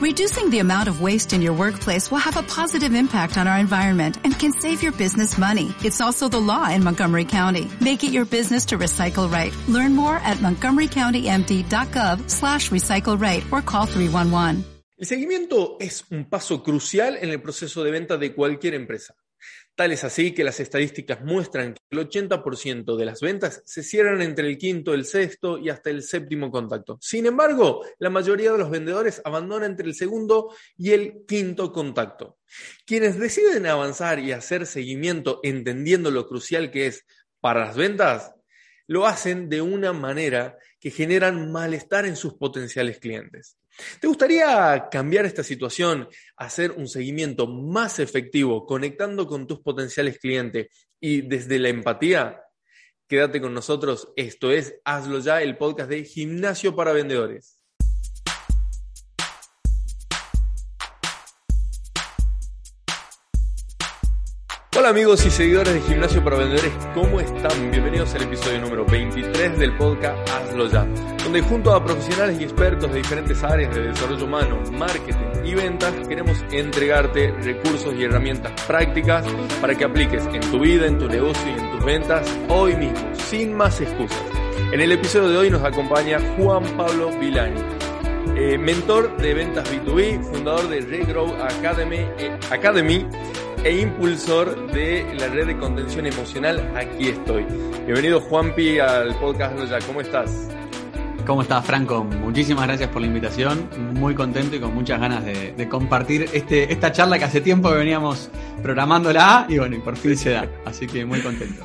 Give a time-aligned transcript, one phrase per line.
[0.00, 3.58] Reducing the amount of waste in your workplace will have a positive impact on our
[3.58, 5.74] environment and can save your business money.
[5.84, 7.68] It's also the law in Montgomery County.
[7.82, 9.52] Make it your business to recycle right.
[9.68, 14.64] Learn more at montgomerycountymd.gov slash recycle right or call 311.
[14.96, 19.14] El seguimiento es un paso crucial en el proceso de venta de cualquier empresa.
[19.80, 24.20] Tal es así que las estadísticas muestran que el 80% de las ventas se cierran
[24.20, 26.98] entre el quinto, el sexto y hasta el séptimo contacto.
[27.00, 32.36] Sin embargo, la mayoría de los vendedores abandona entre el segundo y el quinto contacto.
[32.84, 37.06] Quienes deciden avanzar y hacer seguimiento entendiendo lo crucial que es
[37.40, 38.34] para las ventas,
[38.86, 43.56] lo hacen de una manera que generan malestar en sus potenciales clientes.
[44.00, 50.68] ¿Te gustaría cambiar esta situación, hacer un seguimiento más efectivo, conectando con tus potenciales clientes
[51.00, 52.42] y desde la empatía?
[53.08, 54.12] Quédate con nosotros.
[54.16, 57.60] Esto es Hazlo ya, el podcast de Gimnasio para Vendedores.
[64.76, 67.70] Hola amigos y seguidores de Gimnasio para Vendedores, ¿cómo están?
[67.70, 70.86] Bienvenidos al episodio número 23 del podcast Hazlo Ya,
[71.30, 75.94] donde junto a profesionales y expertos de diferentes áreas de desarrollo humano, marketing y ventas,
[76.08, 79.24] queremos entregarte recursos y herramientas prácticas
[79.60, 83.14] para que apliques en tu vida, en tu negocio y en tus ventas hoy mismo,
[83.28, 84.20] sin más excusas.
[84.72, 87.60] En el episodio de hoy nos acompaña Juan Pablo Vilani,
[88.34, 93.06] eh, mentor de ventas B2B, fundador de Regrow Academy, eh, Academy
[93.62, 97.44] e impulsor de la red de contención emocional Aquí estoy.
[97.84, 99.78] Bienvenido Juanpi al podcast ya.
[99.86, 100.59] ¿Cómo estás?
[101.26, 102.02] ¿Cómo estás, Franco?
[102.04, 103.68] Muchísimas gracias por la invitación.
[103.94, 107.76] Muy contento y con muchas ganas de, compartir este, esta charla que hace tiempo que
[107.76, 108.30] veníamos
[108.62, 110.48] programándola y bueno, y por fin se da.
[110.64, 111.64] Así que muy contento.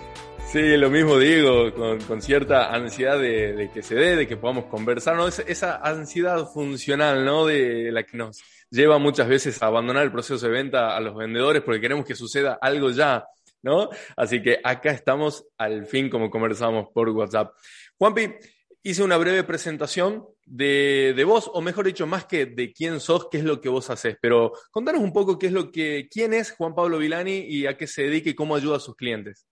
[0.52, 5.16] Sí, lo mismo digo, con, cierta ansiedad de, que se dé, de que podamos conversar,
[5.16, 5.28] ¿no?
[5.28, 7.46] esa ansiedad funcional, ¿no?
[7.46, 11.16] De la que nos lleva muchas veces a abandonar el proceso de venta a los
[11.16, 13.26] vendedores porque queremos que suceda algo ya,
[13.64, 13.90] ¿no?
[14.16, 17.54] Así que acá estamos al fin como conversamos por WhatsApp.
[17.98, 18.36] Juanpi,
[18.86, 23.30] hice una breve presentación de, de, vos, o mejor dicho, más que de quién sos,
[23.32, 26.36] qué es lo que vos haces, pero contanos un poco qué es lo que, quién
[26.36, 29.48] es Juan Pablo Vilani y a qué se dedica y cómo ayuda a sus clientes.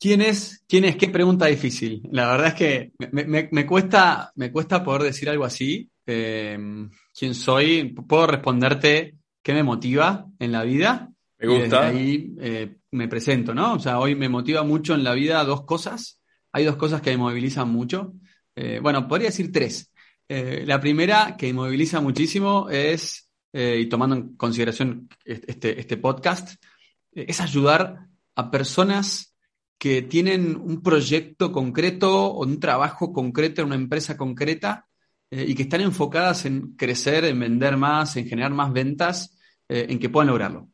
[0.00, 0.64] ¿Quién es?
[0.66, 0.96] ¿Quién es?
[0.96, 2.02] Qué pregunta difícil.
[2.10, 5.88] La verdad es que me, cuesta, me cuesta poder decir algo así.
[6.06, 6.58] Eh,
[7.16, 11.10] quién soy, puedo responderte qué me motiva en la vida.
[11.38, 11.92] Me gusta.
[11.92, 13.74] Y ahí eh, me presento, ¿no?
[13.74, 16.19] O sea, hoy me motiva mucho en la vida dos cosas.
[16.52, 18.14] Hay dos cosas que me movilizan mucho.
[18.54, 19.92] Eh, bueno, podría decir tres.
[20.28, 26.62] Eh, la primera que me moviliza muchísimo es, y tomando en consideración este, este podcast,
[27.12, 28.06] es ayudar
[28.36, 29.30] a personas
[29.80, 34.86] que tienen un proyecto concreto o un trabajo concreto en una empresa concreta
[35.30, 39.38] eh, y que están enfocadas en crecer, en vender más, en generar más ventas,
[39.70, 40.68] eh, en que puedan lograrlo.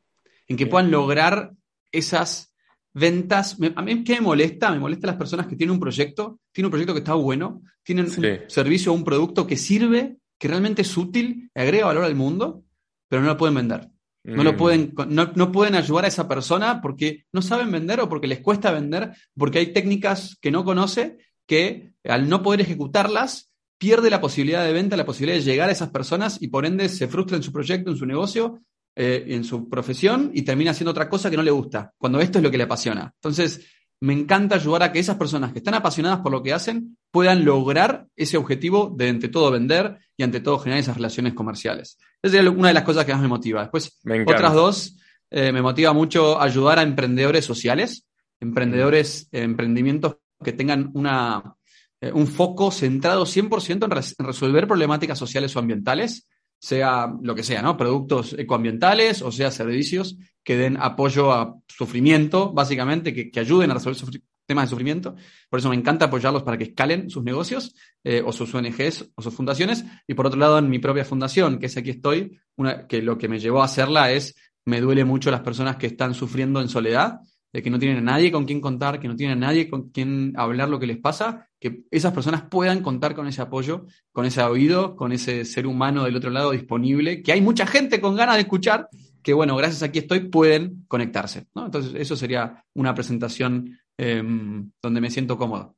[0.49, 1.53] En que puedan lograr
[1.93, 2.53] esas
[2.97, 3.59] ventas.
[3.75, 4.71] a mí, ¿qué me molesta?
[4.71, 8.07] Me molesta las personas que tienen un proyecto, tienen un proyecto que está bueno, tienen
[8.07, 12.65] un servicio o un producto que sirve, que realmente es útil, agrega valor al mundo,
[13.09, 13.89] pero no lo pueden vender.
[14.25, 14.57] No, lo mm.
[14.57, 18.41] pueden, no, no, pueden ayudar a esa persona porque no saben vender o porque les
[18.41, 24.21] cuesta vender, porque hay técnicas que no conoce que al no poder ejecutarlas pierde la
[24.21, 27.37] posibilidad de venta, la posibilidad de llegar a esas personas y por ende se frustra
[27.37, 28.63] en su proyecto, en su negocio,
[28.99, 32.39] eh, en su profesión y termina haciendo otra cosa que no le gusta, cuando esto
[32.39, 33.13] es lo que le apasiona.
[33.15, 33.61] Entonces,
[34.01, 37.45] me encanta ayudar a que esas personas que están apasionadas por lo que hacen puedan
[37.45, 41.99] lograr ese objetivo de ante todo vender y ante todo generar esas relaciones comerciales.
[42.23, 43.63] Esa es una de las cosas que más me motiva.
[43.63, 44.97] Después, otras dos,
[45.31, 48.07] eh, me motiva mucho ayudar a emprendedores sociales,
[48.41, 51.57] emprendedores, emprendimientos que tengan una,
[52.01, 57.63] eh, un foco centrado 100% en, resolver problemáticas sociales o ambientales, sea lo que sea,
[57.63, 57.77] ¿no?
[57.77, 64.23] Productos ecoambientales o sea servicios que den apoyo a sufrimiento, básicamente, que, ayuden a resolver
[64.47, 65.17] temas de sufrimiento.
[65.51, 67.75] Por eso me encanta apoyarlos para que escalen sus negocios
[68.05, 69.85] eh, o sus ONGs o sus fundaciones.
[70.07, 73.19] Y por otro lado, en mi propia fundación, que es aquí estoy, una, que lo
[73.19, 76.69] que me llevó a hacerla es, me duele mucho las personas que están sufriendo en
[76.69, 77.19] soledad
[77.57, 79.89] de que no tienen a nadie con quien contar, que no tienen a nadie con
[79.89, 84.27] quien hablar lo que les pasa, que esas personas puedan contar con ese apoyo, con
[84.27, 88.15] ese oído, con ese ser humano del otro lado disponible, que hay mucha gente con
[88.15, 88.91] ganas de escuchar,
[89.23, 91.47] que bueno, gracias a aquí estoy, pueden conectarse.
[91.55, 95.77] Entonces, eso sería una presentación em, donde me siento cómodo.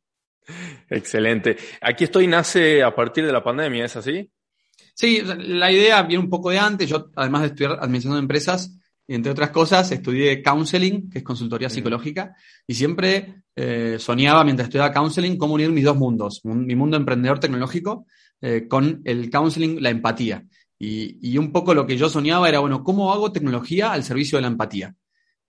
[0.90, 1.58] Excelente.
[1.81, 4.28] Aquí estoy nace a partir de la pandemia, ¿es así?
[4.94, 6.88] Sí, la idea viene un poco de antes.
[6.88, 8.76] Yo, además de estudiar administración de empresas,
[9.14, 12.34] entre otras cosas, estudié counseling, que es consultoría psicológica,
[12.66, 16.43] y siempre eh, soñaba mientras estudiaba counseling cómo unir mis dos mundos.
[16.44, 18.06] mi mundo emprendedor tecnológico,
[18.40, 20.44] eh, con el counseling la empatía.
[20.78, 24.43] Y, un poco lo que yo soñaba era, bueno, ¿cómo hago tecnología al servicio de
[24.43, 24.94] la empatía?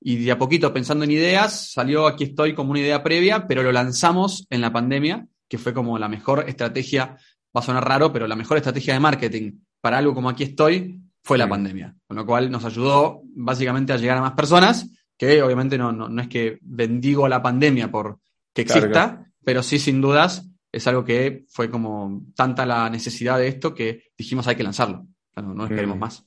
[0.02, 3.62] Y de a poquito pensando en ideas, salió aquí estoy como una idea previa, pero
[3.62, 7.18] lo lanzamos en la pandemia, que fue como la mejor estrategia,
[7.56, 9.52] va a sonar raro, pero la mejor estrategia de marketing
[9.82, 11.96] para algo como aquí estoy fue la pandemia.
[12.08, 16.22] Con lo cual nos ayudó básicamente a llegar a más personas, que obviamente no, no,
[16.22, 18.20] es que bendigo la pandemia por
[18.54, 23.48] que exista, pero sí sin dudas es algo que fue como tanta la necesidad de
[23.48, 25.06] esto que dijimos hay que lanzarlo
[25.42, 26.00] no, esperemos mm.
[26.00, 26.26] más.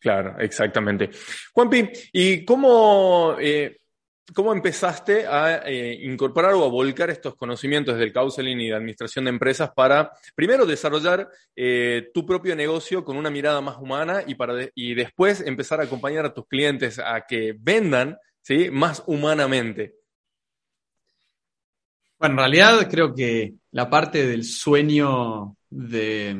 [0.00, 1.10] Claro, exactamente.
[1.52, 3.80] Juanpi, ¿y cómo, eh,
[4.34, 9.24] cómo empezaste a eh, incorporar o a volcar estos conocimientos del counseling y de administración
[9.24, 14.34] de empresas para, primero, desarrollar eh, tu propio negocio con una mirada más humana y,
[14.34, 18.70] para y después empezar a acompañar a tus clientes a que vendan ¿sí?
[18.70, 19.94] más humanamente?
[22.18, 26.36] Bueno, en realidad creo que la parte del sueño de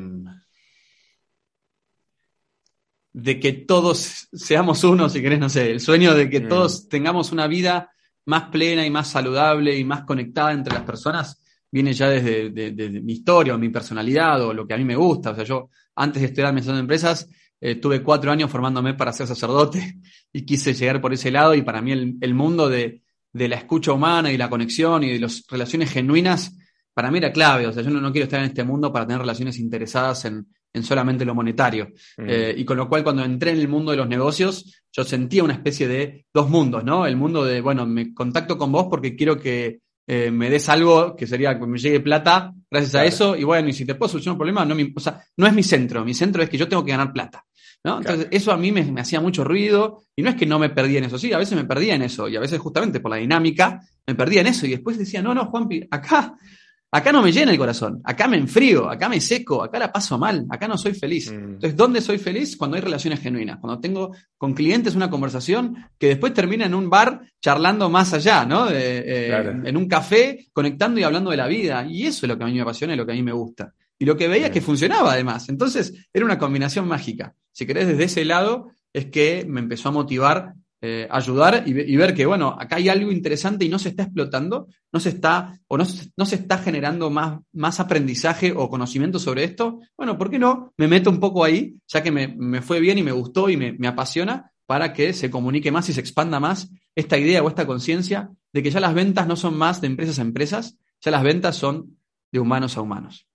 [3.21, 6.47] de que todos seamos uno, si querés, no sé, el sueño de que mm.
[6.47, 7.91] todos tengamos una vida
[8.25, 13.13] más plena y más saludable y más conectada entre las personas, viene ya desde, mi
[13.13, 15.31] historia o mi personalidad o lo que a mí me gusta.
[15.31, 17.27] O sea, yo antes de estudiar administración de empresas,
[17.59, 19.95] eh, tuve cuatro años formándome para ser sacerdote
[20.33, 23.01] y quise llegar por ese lado y para mí el, mundo de,
[23.33, 26.55] la escucha humana y la conexión y de las relaciones genuinas,
[26.93, 27.67] para mí era clave.
[27.67, 30.47] O sea, yo no, no quiero estar en este mundo para tener relaciones interesadas en,
[30.73, 31.91] en solamente lo monetario.
[32.17, 32.25] Mm.
[32.27, 35.43] Eh, y con lo cual cuando entré en el mundo de los negocios, yo sentía
[35.43, 37.05] una especie de dos mundos, ¿no?
[37.05, 39.79] El mundo de, bueno, me contacto con vos porque quiero que
[40.11, 43.69] eh, me des algo que sería que me llegue plata gracias a eso, y bueno,
[43.69, 46.15] y si te puedo solucionar un problema, no, o sea, no es mi centro, mi
[46.15, 47.45] centro es que yo tengo que ganar plata.
[47.83, 47.99] ¿no?
[47.99, 50.69] Entonces, eso a mí me, me, hacía mucho ruido, y no es que no me
[50.69, 53.11] perdía en eso, sí, a veces me perdía en eso, y a veces justamente por
[53.11, 56.35] la dinámica me perdía en eso, y después decía, no, no, Juanpi, acá
[56.91, 60.17] Acá no me llena el corazón, acá me enfrío, acá me seco, acá la paso
[60.17, 61.31] mal, acá no soy feliz.
[61.31, 61.35] Mm.
[61.35, 62.57] Entonces, ¿dónde soy feliz?
[62.57, 66.89] Cuando hay relaciones genuinas, cuando tengo con clientes una conversación que después termina en un
[66.89, 68.67] bar charlando más allá, ¿no?
[68.71, 69.29] Eh,
[69.65, 71.85] en un café, conectando y hablando de la vida.
[71.87, 73.33] Y eso es lo que a mí me apasiona y lo que a mí me
[73.33, 73.71] gusta.
[73.99, 75.47] Y lo que veía es que funcionaba además.
[75.49, 77.35] Entonces, era una combinación mágica.
[77.51, 82.13] Si querés, desde ese lado es que me empezó a motivar eh, ayudar y, ver
[82.13, 85.77] que, bueno, acá hay algo interesante y no se está explotando, no se está, o
[85.77, 85.85] no,
[86.15, 90.73] no se está generando más, más aprendizaje o conocimiento sobre esto, bueno, ¿por qué no?
[90.77, 93.73] Me meto un poco ahí, ya que me, fue bien y me gustó y me,
[93.73, 97.65] me, apasiona, para que se comunique más y se expanda más esta idea o esta
[97.65, 101.23] conciencia de que ya las ventas no son más de empresas a empresas, ya las
[101.23, 101.97] ventas son
[102.31, 103.27] de humanos a humanos.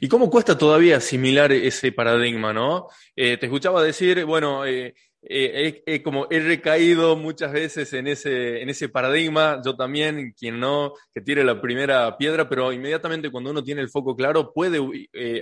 [0.00, 2.88] ¿Y cómo cuesta todavía asimilar ese paradigma, no?
[3.14, 4.94] Eh, te escuchaba decir, bueno, eh,
[5.28, 10.92] eh, como he recaído muchas veces en ese, en ese paradigma, yo también, quien no,
[11.12, 14.80] que tire la primera piedra, pero inmediatamente cuando uno tiene el foco claro puede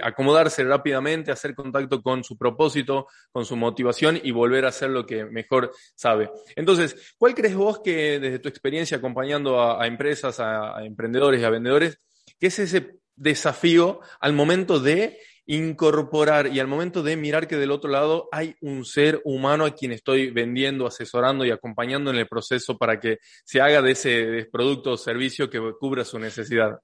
[0.02, 5.04] acomodarse rápidamente, hacer contacto con su propósito, con su motivación y volver a hacer lo
[5.06, 6.30] que mejor sabe.
[6.56, 11.44] Entonces, ¿cuál crees vos que desde tu experiencia acompañando a, empresas, a, a emprendedores y
[11.44, 11.98] a vendedores,
[12.38, 17.70] qué es ese desafío al momento de incorporar y al momento de mirar que del
[17.70, 22.28] otro lado hay un ser humano a quien estoy vendiendo, asesorando y acompañando en el
[22.28, 26.78] proceso para que se haga de ese producto o servicio que cubra su necesidad.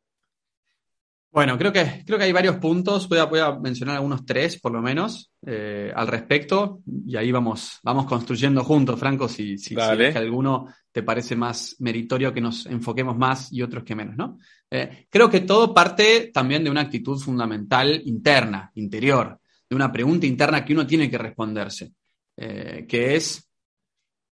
[1.33, 4.61] Bueno, creo que, creo que hay varios puntos, voy a, voy a mencionar algunos tres
[4.61, 9.77] por lo menos eh, al respecto y ahí vamos, vamos construyendo juntos, Franco, si, si,
[9.77, 14.39] si alguno te parece más meritorio que nos enfoquemos más y otros que menos, ¿no?
[14.69, 20.27] Eh, creo que todo parte también de una actitud fundamental interna, interior, de una pregunta
[20.27, 21.93] interna que uno tiene que responderse,
[22.37, 23.49] eh, que es,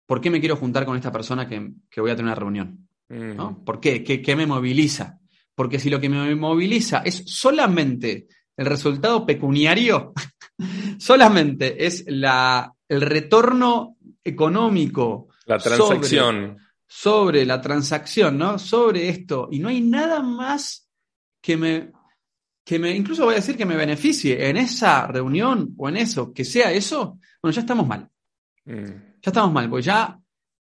[0.04, 2.86] ¿por qué me quiero juntar con esta persona que, voy a tener una reunión?
[3.08, 3.62] ¿no?
[3.62, 4.02] ¿Por qué?
[4.02, 4.22] qué?
[4.22, 5.21] ¿Qué me moviliza?
[5.54, 10.12] Porque si lo que me moviliza es solamente el resultado pecuniario,
[10.98, 15.28] solamente es la, el retorno económico.
[15.46, 16.58] La transacción.
[16.86, 18.58] Sobre, la transacción, ¿no?
[18.58, 19.48] Sobre esto.
[19.50, 20.88] Y no hay nada más
[21.40, 21.90] que me,
[22.64, 26.32] que me, incluso voy a decir que me beneficie en esa reunión o en eso,
[26.32, 28.08] que sea eso, bueno, ya estamos mal.
[28.64, 29.20] Mm.
[29.22, 30.18] Ya estamos mal, porque ya,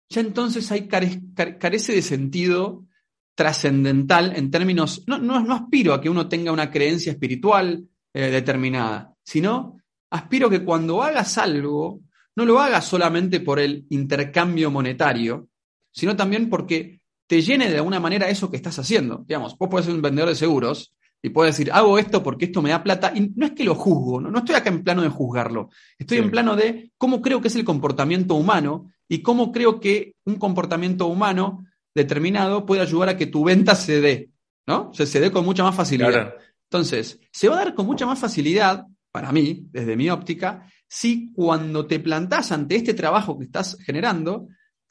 [0.08, 2.86] ya entonces hay carece de sentido
[3.34, 8.30] trascendental en términos, no, no, no, aspiro a que uno tenga una creencia espiritual eh,
[8.30, 9.78] determinada, sino
[10.10, 12.00] aspiro que cuando hagas algo,
[12.36, 15.48] no lo hagas solamente por el intercambio monetario,
[15.90, 19.24] sino también porque te llene de alguna manera eso que estás haciendo.
[19.26, 22.60] Digamos, vos puedes ser un vendedor de seguros y puedes decir, hago esto porque esto
[22.60, 25.02] me da plata, y no es que lo juzgo, no, no estoy acá en plano
[25.02, 29.52] de juzgarlo, estoy en plano de cómo creo que es el comportamiento humano y cómo
[29.52, 34.30] creo que un comportamiento humano determinado puede ayudar a que tu venta se dé,
[34.66, 34.92] ¿no?
[34.94, 36.34] Se, se dé con mucha más facilidad.
[36.70, 41.32] Entonces, se va a dar con mucha más facilidad, para mí, desde mi óptica, si
[41.32, 44.48] cuando te plantás ante este trabajo que estás generando,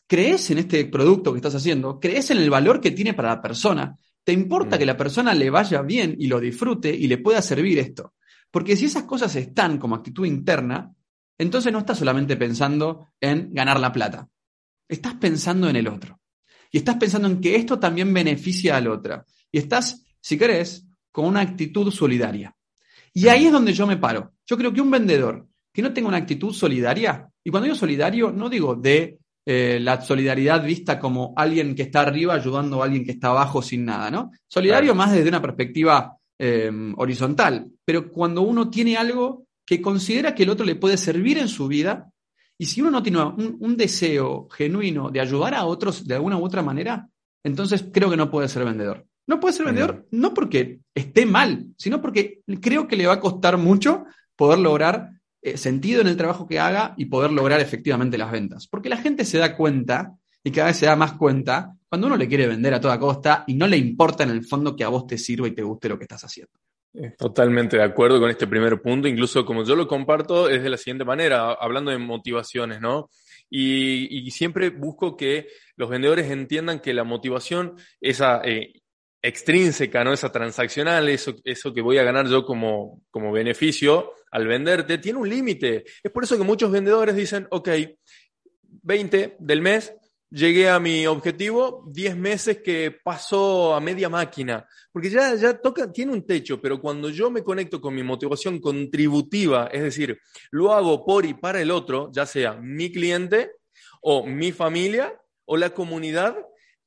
[0.07, 3.41] crees en este producto que estás haciendo, crees en el valor que tiene para la
[3.41, 4.79] persona, te importa mm.
[4.79, 8.13] que la persona le vaya bien y lo disfrute y le pueda servir esto.
[8.51, 10.93] Porque si esas cosas están como actitud interna,
[11.37, 14.27] entonces no estás solamente pensando en ganar la plata,
[14.87, 16.20] estás pensando en el otro.
[16.71, 19.25] Y estás pensando en que esto también beneficia al otro.
[19.51, 22.55] Y estás, si querés, con una actitud solidaria.
[23.13, 24.33] Y ahí es donde yo me paro.
[24.45, 28.31] Yo creo que un vendedor que no tenga una actitud solidaria, y cuando digo solidario,
[28.31, 33.05] no digo de eh, la solidaridad vista como alguien que está arriba ayudando a alguien
[33.05, 34.31] que está abajo sin nada, ¿no?
[34.47, 40.43] Solidario más desde una perspectiva eh, horizontal, pero cuando uno tiene algo que considera que
[40.43, 42.11] el otro le puede servir en su vida,
[42.61, 46.37] y si uno no tiene un, un deseo genuino de ayudar a otros de alguna
[46.37, 47.09] u otra manera,
[47.43, 49.03] entonces creo que no puede ser vendedor.
[49.25, 53.19] No puede ser vendedor no porque esté mal, sino porque creo que le va a
[53.19, 54.03] costar mucho
[54.35, 55.09] poder lograr
[55.41, 58.67] eh, sentido en el trabajo que haga y poder lograr efectivamente las ventas.
[58.67, 60.13] Porque la gente se da cuenta
[60.43, 63.43] y cada vez se da más cuenta cuando uno le quiere vender a toda costa
[63.47, 65.89] y no le importa en el fondo que a vos te sirva y te guste
[65.89, 66.53] lo que estás haciendo.
[67.17, 70.75] Totalmente de acuerdo con este primer punto, incluso como yo lo comparto es de la
[70.75, 73.09] siguiente manera, hablando de motivaciones, ¿no?
[73.49, 78.81] Y, siempre busco que los vendedores entiendan que la motivación, esa eh,
[79.21, 80.11] extrínseca, ¿no?
[80.11, 85.19] Esa transaccional, eso, eso que voy a ganar yo como, como beneficio al venderte, tiene
[85.19, 85.85] un límite.
[86.03, 87.69] Es por eso que muchos vendedores dicen, ok,
[88.83, 89.93] 20 del mes,
[90.31, 95.91] llegué a mi objetivo, 10 meses que pasó a media máquina, porque ya, ya toca,
[95.91, 100.19] tiene un techo, pero cuando yo me conecto con mi motivación contributiva, es decir,
[100.51, 103.51] lo hago por y para el otro, ya sea mi cliente
[104.01, 105.13] o mi familia
[105.45, 106.37] o la comunidad,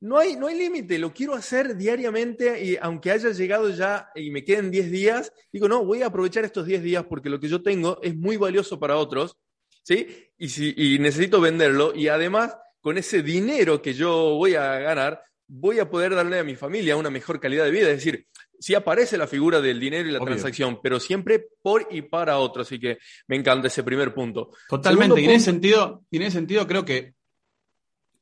[0.00, 4.30] no hay, no hay límite, lo quiero hacer diariamente y aunque haya llegado ya y
[4.30, 7.48] me queden 10 días, digo, no, voy a aprovechar estos 10 días porque lo que
[7.48, 9.38] yo tengo es muy valioso para otros,
[9.82, 10.08] ¿sí?
[10.36, 12.54] Y, si, y necesito venderlo y además
[12.84, 16.98] con ese dinero que yo voy a ganar, voy a poder darle a mi familia
[16.98, 17.88] una mejor calidad de vida.
[17.88, 18.26] Es decir,
[18.60, 22.66] sí aparece la figura del dinero y la transacción, pero siempre por y para otros.
[22.66, 24.50] Así que me encanta ese primer punto.
[24.68, 25.18] Totalmente.
[25.22, 27.14] y en, ese sentido, en ese sentido creo que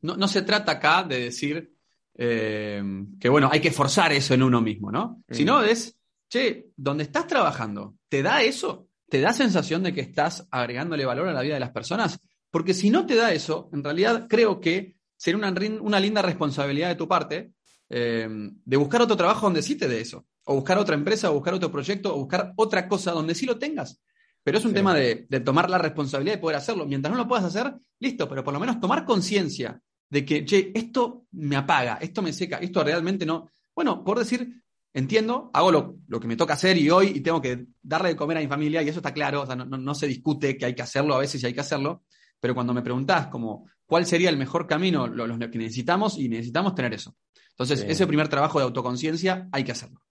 [0.02, 1.72] no, no se trata acá de decir
[2.14, 2.84] eh,
[3.18, 5.24] que, bueno, hay que forzar eso en uno mismo, ¿no?
[5.26, 5.34] Mm.
[5.34, 8.86] Sino es, che, donde estás trabajando, ¿te da eso?
[9.08, 12.20] ¿Te da sensación de que estás agregándole valor a la vida de las personas?
[12.52, 16.90] Porque si no te da eso, en realidad creo que sería una, una linda responsabilidad
[16.90, 17.54] de tu parte
[17.88, 18.28] eh,
[18.64, 20.26] de buscar otro trabajo donde sí te dé eso.
[20.44, 23.58] O buscar otra empresa, o buscar otro proyecto, o buscar otra cosa donde sí lo
[23.58, 24.00] tengas.
[24.44, 26.86] Pero es un tema de, de, tomar la responsabilidad de poder hacerlo.
[26.86, 29.80] Mientras no lo puedas hacer, listo, pero por lo menos tomar conciencia
[30.12, 33.48] de que, che, esto me apaga, esto me seca, esto realmente no.
[33.74, 37.66] Bueno, por decir, entiendo, hago lo, que me toca hacer y hoy y tengo que
[37.80, 40.56] darle de comer a mi familia y eso está claro, o sea, no, se discute
[40.56, 42.04] que hay que hacerlo a veces y hay que hacerlo,
[42.42, 46.74] pero cuando me preguntás como cuál sería el mejor camino, lo, que necesitamos y necesitamos
[46.74, 47.14] tener eso.
[47.50, 50.02] Entonces, ese primer trabajo de autoconciencia hay que hacerlo.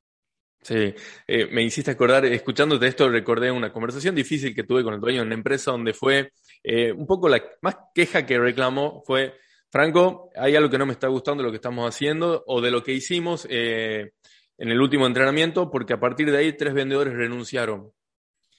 [0.62, 0.96] Sí,
[1.28, 5.20] eh, me hiciste acordar, escuchándote esto, recordé una conversación difícil que tuve con el dueño
[5.20, 6.32] de una empresa donde fue
[6.64, 9.34] eh, un poco la más queja que reclamó fue,
[9.70, 12.72] Franco, hay algo que no me está gustando de lo que estamos haciendo o de
[12.72, 14.12] lo que hicimos eh,
[14.58, 17.92] en el último entrenamiento, porque a partir de ahí tres vendedores renunciaron.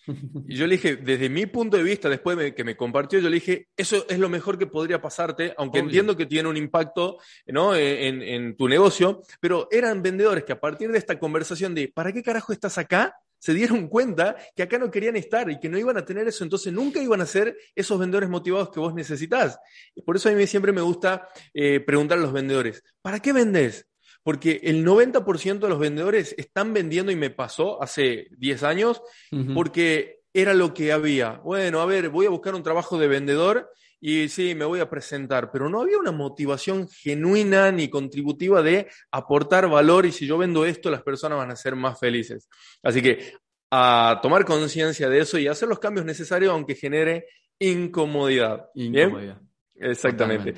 [0.49, 3.29] Y yo le dije, desde mi punto de vista, después de que me compartió, yo
[3.29, 7.19] le dije, eso es lo mejor que podría pasarte, aunque entiendo que tiene un impacto
[7.47, 7.75] ¿no?
[7.75, 12.13] en, en, tu negocio, pero eran vendedores que a partir de esta conversación de, ¿para
[12.13, 13.15] qué carajo estás acá?
[13.43, 16.45] se dieron cuenta que acá no querían estar y que no iban a tener eso,
[16.45, 19.59] entonces nunca iban a ser esos vendedores motivados que vos necesitas.
[20.07, 23.85] Por eso a mí siempre me gusta eh, preguntar a los vendedores, ¿para qué vendés?
[24.23, 29.03] Porque el 90% de los vendedores están vendiendo, y me pasó hace 10 años,
[29.55, 31.41] porque era lo que había.
[31.45, 33.71] Bueno, a ver, voy a buscar un trabajo de vendedor
[34.05, 38.89] y sí, me voy a presentar, pero no había una motivación genuina ni contributiva de
[39.13, 42.49] aportar valor y si yo vendo esto, las personas van a ser más felices.
[42.83, 43.35] Así que
[43.71, 47.27] a tomar conciencia de eso y hacer los cambios necesarios aunque genere
[47.61, 48.67] incomodidad.
[48.75, 49.41] Incomodidad.
[49.77, 50.55] Exactamente.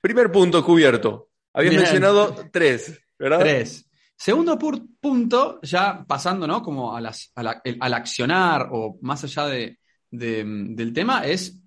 [0.00, 1.30] Primer punto cubierto.
[1.56, 3.38] Habías mencionado tres, ¿verdad?
[3.40, 3.88] Tres.
[4.14, 6.62] Segundo punto, ya pasando, ¿no?
[6.62, 9.78] Como a las, al accionar o más allá de,
[10.10, 11.58] del tema, es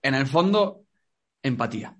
[0.00, 0.84] en el fondo,
[1.42, 1.96] empatía.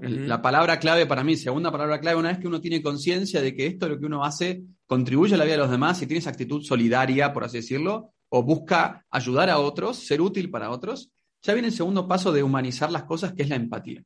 [0.00, 3.54] La palabra clave para mí, segunda palabra clave, una vez que uno tiene conciencia de
[3.54, 6.18] que esto lo que uno hace contribuye a la vida de los demás y tiene
[6.18, 11.12] esa actitud solidaria, por así decirlo, o busca ayudar a otros, ser útil para otros,
[11.42, 14.02] ya viene el segundo paso de humanizar las cosas, que es la empatía.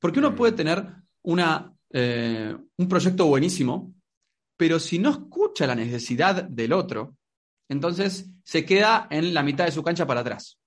[0.00, 0.86] Porque uno puede tener
[1.22, 3.94] una, eh, un proyecto buenísimo,
[4.56, 7.16] pero si no escucha la necesidad del otro,
[7.68, 10.58] entonces se queda en la mitad de su cancha para atrás.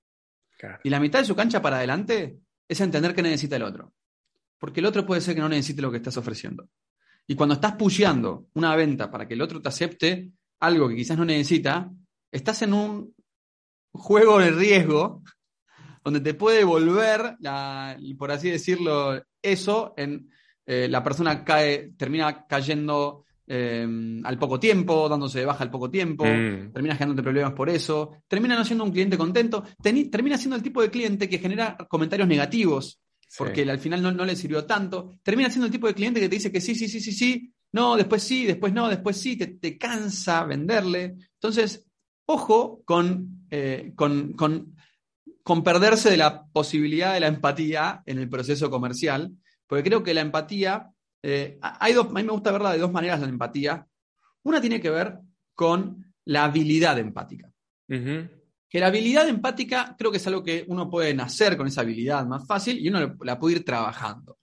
[0.86, 3.94] Y la mitad de su cancha para adelante es entender que necesita el otro.
[4.58, 6.70] Porque el otro puede ser que no necesite lo que estás ofreciendo.
[7.28, 10.32] Y cuando estás pusheando una venta para que el otro te acepte
[10.62, 11.92] algo que quizás no necesita,
[12.32, 13.14] estás en un
[13.92, 15.24] juego de riesgo
[16.06, 17.36] donde te puede volver,
[18.18, 20.32] por así decirlo, eso en
[20.68, 23.88] eh, la persona cae, termina cayendo eh,
[24.24, 26.74] al poco tiempo, dándose de baja al poco tiempo, mm.
[26.74, 30.82] termina generándote problemas por eso, termina no siendo un cliente contento, termina siendo el tipo
[30.82, 33.00] de cliente que genera comentarios negativos
[33.36, 36.36] porque al final no, le sirvió tanto, termina siendo el tipo de cliente que te
[36.36, 39.78] dice que sí, sí, sí, sí, sí, no, después sí, después no, después sí, te,
[39.78, 41.16] cansa venderle.
[41.34, 41.86] Entonces,
[42.26, 42.84] ojo
[43.50, 44.76] eh, con, con,
[45.44, 49.32] con perderse de la posibilidad de la empatía en el proceso comercial,
[49.68, 52.92] porque creo que la empatía eh, hay dos, a mí me gusta verla de dos
[52.92, 53.86] maneras la empatía.
[54.44, 55.20] Una tiene que ver
[55.54, 57.52] con la habilidad empática.
[57.88, 62.26] Que la habilidad empática creo que es algo que uno puede nacer con esa habilidad
[62.26, 64.38] más fácil y uno la puede ir trabajando.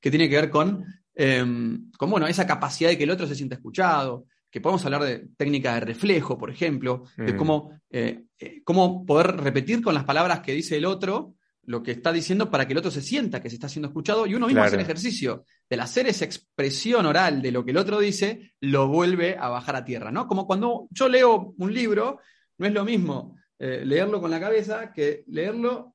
[0.00, 0.84] Que tiene que ver con,
[1.14, 5.02] em, con bueno, esa capacidad de que el otro se sienta escuchado, que podemos hablar
[5.02, 7.36] de técnica de reflejo, por ejemplo, de mm.
[7.36, 11.34] cómo, eh, eh, cómo poder repetir con las palabras que dice el otro
[11.64, 14.26] lo que está diciendo para que el otro se sienta que se está siendo escuchado
[14.26, 17.76] y uno mismo hace el ejercicio del hacer esa expresión oral de lo que el
[17.76, 20.26] otro dice, lo vuelve a bajar a tierra, ¿no?
[20.26, 22.20] Como cuando yo leo un libro,
[22.58, 25.94] no es lo mismo eh, leerlo con la cabeza que leerlo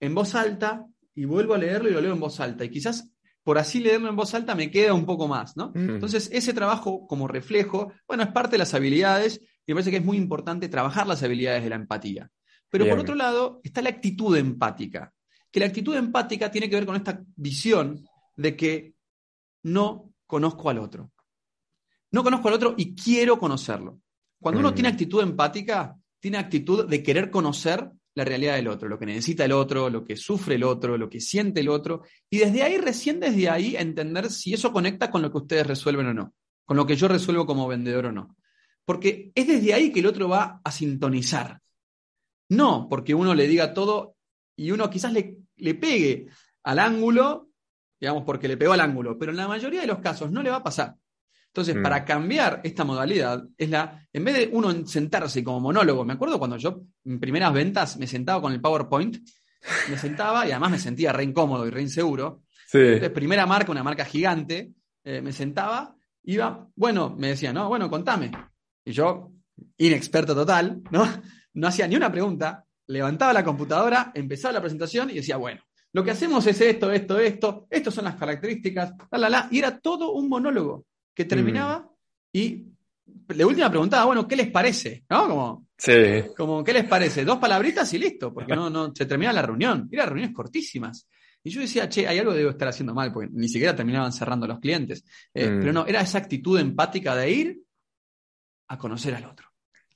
[0.00, 2.64] en voz alta y vuelvo a leerlo y lo leo en voz alta.
[2.64, 3.12] Y quizás
[3.42, 5.72] por así leerlo en voz alta me queda un poco más, ¿no?
[5.74, 5.90] Mm.
[5.90, 9.96] Entonces, ese trabajo como reflejo, bueno, es parte de las habilidades y me parece que
[9.98, 12.30] es muy importante trabajar las habilidades de la empatía.
[12.72, 15.12] Pero por otro lado está la actitud empática,
[15.50, 18.02] que la actitud empática tiene que ver con esta visión
[18.34, 18.94] de que
[19.64, 21.12] no conozco al otro.
[22.12, 24.00] No conozco al otro y quiero conocerlo.
[24.40, 24.92] Cuando uno tiene mm.
[24.92, 29.52] actitud empática, tiene actitud de querer conocer la realidad del otro, lo que necesita el
[29.52, 33.20] otro, lo que sufre el otro, lo que siente el otro, y desde ahí, recién
[33.20, 36.86] desde ahí, entender si eso conecta con lo que ustedes resuelven o no, con lo
[36.86, 38.34] que yo resuelvo como vendedor o no.
[38.86, 41.61] Porque es desde ahí que el otro va a sintonizar.
[42.52, 44.16] No porque uno le diga todo
[44.56, 46.26] y uno quizás le, le pegue
[46.64, 47.48] al ángulo,
[47.98, 50.50] digamos, porque le pegó al ángulo, pero en la mayoría de los casos no le
[50.50, 50.94] va a pasar.
[51.46, 52.04] Entonces, para mm.
[52.04, 56.56] cambiar esta modalidad, es la, en vez de uno sentarse como monólogo, me acuerdo cuando
[56.58, 59.16] yo en primeras ventas me sentaba con el PowerPoint,
[59.88, 62.42] me sentaba y además me sentía re incómodo y re inseguro.
[62.72, 64.72] Entonces, primera marca, una marca gigante,
[65.04, 68.30] eh, me sentaba, iba, bueno, me decía, no, bueno, contame.
[68.84, 69.32] Y yo,
[69.76, 71.06] inexperto total, ¿no?
[71.54, 75.62] No hacía ni una pregunta, levantaba la computadora, empezaba la presentación y decía, bueno,
[75.92, 79.58] lo que hacemos es esto, esto, esto, estas son las características, la, la, la, y
[79.58, 81.88] era todo un monólogo que terminaba mm.
[82.32, 82.64] y
[83.28, 85.04] la última preguntaba, bueno, ¿qué les parece?
[85.10, 85.28] ¿No?
[85.28, 85.92] Como, sí.
[86.36, 87.24] como, ¿qué les parece?
[87.24, 89.88] Dos palabritas y listo, porque no, no, se terminaba la reunión.
[89.90, 91.08] Eran reuniones cortísimas.
[91.44, 94.12] Y yo decía, che, hay algo que debo estar haciendo mal, porque ni siquiera terminaban
[94.12, 95.04] cerrando los clientes.
[95.34, 95.60] Eh, mm.
[95.60, 97.62] Pero no, era esa actitud empática de ir
[98.68, 99.51] a conocer al otro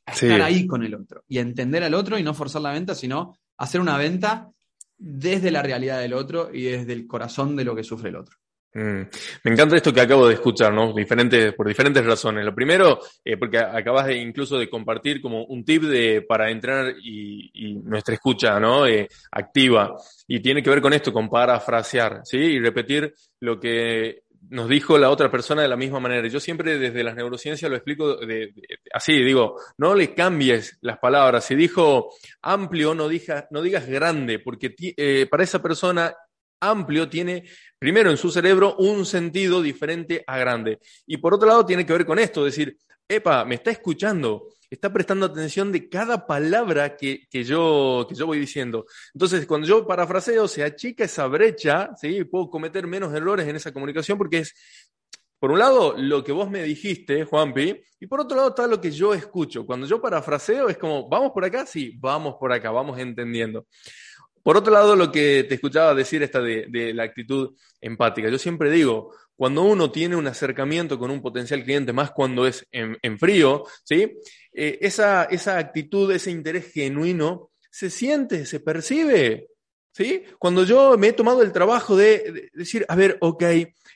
[0.07, 3.37] estar ahí con el otro y entender al otro y no forzar la venta, sino
[3.57, 4.51] hacer una venta
[4.99, 8.37] desde la realidad del otro y desde el corazón de lo que sufre el otro.
[8.77, 9.09] Mm.
[9.45, 10.93] Me encanta esto que acabo de escuchar, ¿no?
[10.93, 12.45] Diferentes, por diferentes razones.
[12.45, 16.95] Lo primero, eh, porque acabas de incluso de compartir como un tip de, para entrenar
[17.03, 18.87] y, nuestra escucha, ¿no?
[18.87, 19.97] Eh, activa.
[20.29, 22.37] Y tiene que ver con esto, con parafrasear, ¿sí?
[22.37, 26.27] Y repetir lo que nos dijo la otra persona de la misma manera.
[26.29, 28.19] Yo siempre desde las neurociencias lo explico
[28.93, 31.45] así, digo, no le cambies las palabras.
[31.45, 32.11] Si dijo
[32.43, 33.09] amplio, no,
[33.51, 36.15] no digas grande, porque eh, para esa persona
[36.61, 37.45] amplio tiene,
[37.79, 40.79] primero en su cerebro, un sentido diferente a grande.
[41.07, 42.77] Y por otro lado tiene que ver con esto, decir,
[43.09, 48.39] epa, me está escuchando, está prestando atención de cada palabra que, yo, que yo voy
[48.39, 48.87] diciendo.
[49.15, 52.25] Entonces, cuando yo parafraseo, se achica esa brecha, ¿sí?
[52.25, 54.55] puedo cometer menos errores en esa comunicación porque es,
[55.39, 58.81] por un lado, lo que vos me dijiste, Juanpi, y por otro lado está lo
[58.81, 59.67] que yo escucho.
[59.67, 61.67] Cuando yo parafraseo es como, ¿vamos por acá?
[61.67, 63.67] Sí, vamos por acá, vamos entendiendo.
[64.47, 68.29] Por otro lado, lo que te escuchaba decir esta de, la actitud empática.
[68.29, 72.65] Yo siempre digo, cuando uno tiene un acercamiento con un potencial cliente, más cuando es
[72.71, 74.17] en, frío, ¿sí?
[74.53, 79.49] Eh, esa, esa actitud, ese interés genuino, se siente, se percibe.
[79.91, 80.23] ¿sí?
[80.39, 83.43] Cuando yo me he tomado el trabajo de, decir, a ver, ok,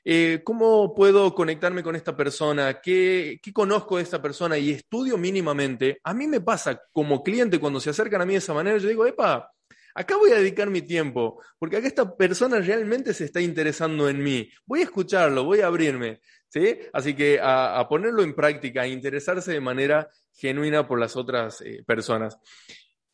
[0.04, 2.80] eh, ¿cómo puedo conectarme con esta persona?
[2.80, 4.58] ¿Qué, ¿Qué conozco de esta persona?
[4.58, 6.00] Y estudio mínimamente.
[6.02, 8.88] A mí me pasa como cliente cuando se acercan a mí de esa manera, yo
[8.88, 9.48] digo, epa,
[9.94, 14.22] acá voy a dedicar mi tiempo, porque acá esta persona realmente se está interesando en
[14.22, 14.48] mí.
[14.66, 16.20] Voy a escucharlo, voy a abrirme.
[16.50, 16.78] ¿sí?
[16.92, 21.82] Así que a, ponerlo en práctica, a interesarse de manera genuina por las otras eh,
[21.86, 22.38] personas.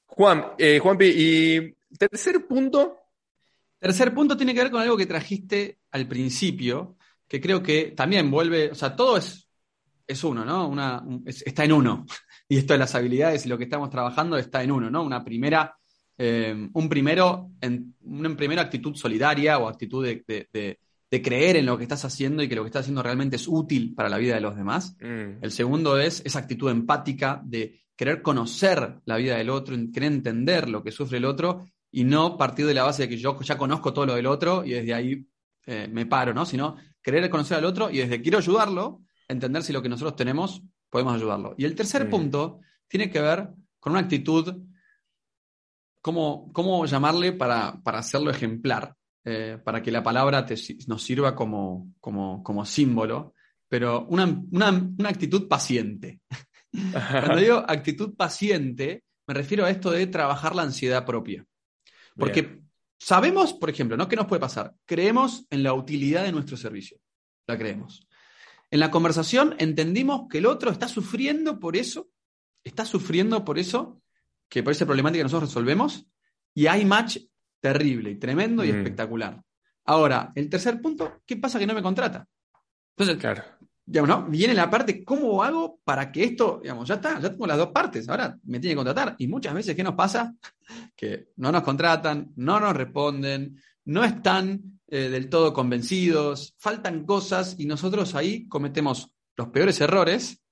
[0.06, 2.98] Juan, eh, Juanpi, y tercer punto.
[3.78, 6.96] Tercer punto tiene que ver con algo que trajiste al principio,
[7.28, 9.48] que creo que también vuelve, o sea, todo es,
[10.06, 10.68] es uno, ¿no?
[10.68, 12.06] Una, está en uno.
[12.48, 15.02] Y esto de las habilidades y lo que estamos trabajando está en uno, ¿no?
[15.02, 15.76] Una primera,
[16.18, 20.78] eh, un primero, en, una primera actitud solidaria o actitud de,
[21.10, 23.46] de creer en lo que estás haciendo y que lo que estás haciendo realmente es
[23.46, 24.96] útil para la vida de los demás.
[25.00, 25.42] Mm.
[25.42, 30.68] El segundo es esa actitud empática de querer conocer la vida del otro, querer entender
[30.68, 33.56] lo que sufre el otro y no partir de la base de que yo ya
[33.56, 35.26] conozco todo lo del otro y desde ahí
[35.66, 36.44] eh, me paro, ¿no?
[36.44, 40.62] Sino querer conocer al otro y desde quiero ayudarlo, entender si lo que nosotros tenemos
[40.90, 41.54] podemos ayudarlo.
[41.56, 42.10] Y el tercer mm.
[42.10, 43.48] punto tiene que ver
[43.78, 44.54] con una actitud,
[46.06, 48.94] ¿cómo, cómo llamarle para, para hacerlo ejemplar?
[49.24, 50.46] Eh, para que la palabra
[50.86, 53.34] nos sirva como, como, símbolo,
[53.68, 54.28] pero una,
[55.04, 56.20] actitud paciente.
[56.70, 61.44] Cuando digo actitud paciente, me refiero a esto de trabajar la ansiedad propia.
[62.14, 62.60] Porque
[63.00, 64.06] sabemos, por ejemplo, ¿no?
[64.06, 64.74] ¿Qué nos puede pasar?
[64.84, 66.98] Creemos en la utilidad de nuestro servicio.
[67.48, 68.06] La creemos.
[68.70, 72.06] En la conversación entendimos que el otro está sufriendo por eso,
[72.62, 74.00] está sufriendo por eso,
[74.48, 76.06] que por esa problemática que nosotros resolvemos,
[76.54, 77.18] y hay match
[77.60, 78.76] terrible y tremendo y mm.
[78.76, 79.42] espectacular.
[79.84, 82.26] Ahora, el tercer punto, ¿qué pasa que no me contrata?
[82.96, 83.42] Entonces, claro.
[83.84, 84.26] digamos, ¿no?
[84.26, 87.68] Viene la parte, ¿cómo hago para que esto, digamos, ya está, ya tengo las dos
[87.68, 89.14] partes, ahora me tiene que contratar.
[89.18, 90.34] Y muchas veces, ¿qué nos pasa?
[90.96, 97.54] Que no nos contratan, no nos responden, no están eh, del todo convencidos, faltan cosas
[97.58, 100.42] y nosotros ahí cometemos los peores errores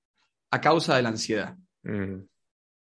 [0.50, 1.56] a causa de la ansiedad.
[1.82, 2.33] Mm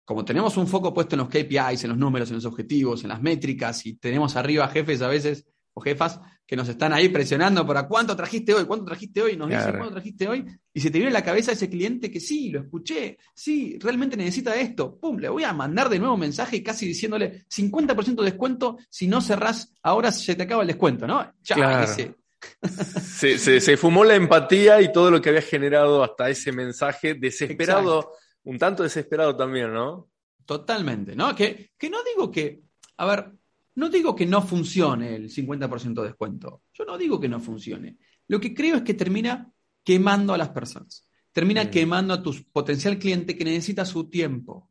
[0.05, 3.11] como tenemos un foco puesto en los KPIs, en los números, en los objetivos, en
[3.11, 7.65] las métricas, y tenemos arriba jefes a veces o jefas que nos están ahí presionando
[7.65, 10.99] para cuánto trajiste hoy, cuánto trajiste hoy, nos dicen cuánto trajiste hoy, y se te
[10.99, 15.17] viene en la cabeza ese cliente que sí, lo escuché, sí, realmente necesita esto, pum,
[15.19, 19.21] le voy a mandar de nuevo un mensaje casi diciéndole 50% de descuento, si no
[19.21, 21.33] cerrás, ahora se te acaba el descuento, ¿no?
[21.45, 27.15] Ya, se, se, fumó la empatía y todo lo que había generado hasta ese mensaje
[27.15, 28.13] desesperado
[28.44, 30.09] un tanto desesperado también, ¿no?
[30.44, 31.35] Totalmente, ¿no?
[31.35, 32.62] Que, que no digo que,
[32.96, 33.33] a ver,
[33.76, 36.62] no digo que no funcione el 50% de descuento.
[36.72, 37.98] Yo no digo que no funcione.
[38.29, 39.50] Lo que creo es que termina
[39.85, 41.07] quemando a las personas.
[41.33, 41.70] Termina mm.
[41.70, 44.68] quemando a tu potencial cliente que necesita su tiempo.